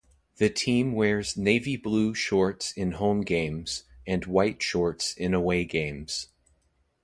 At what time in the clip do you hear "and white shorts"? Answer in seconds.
4.07-5.13